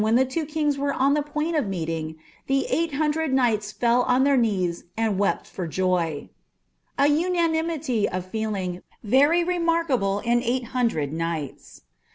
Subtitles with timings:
[0.03, 2.15] he two kings were on ihe point of meeting,
[2.47, 6.27] the eight hundred knights fell on llieir knees and wept for joy"—
[6.97, 8.81] a unanimity of feeling
[9.13, 11.81] »ery re markable in eight hundred knights.